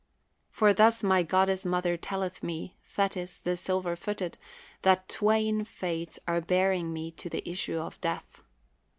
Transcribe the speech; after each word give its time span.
For 0.49 0.73
thus 0.73 1.03
my 1.03 1.21
goddess 1.21 1.63
mother 1.63 1.95
telleth 1.95 2.41
me, 2.41 2.75
Thetis, 2.81 3.39
the 3.39 3.55
silver 3.55 3.95
footed, 3.95 4.35
that 4.81 5.07
twain 5.07 5.63
fates 5.63 6.19
are 6.27 6.41
bearing 6.41 6.91
me 6.91 7.11
to 7.11 7.29
the 7.29 7.47
issue 7.47 7.77
of 7.77 8.01
death. 8.01 8.41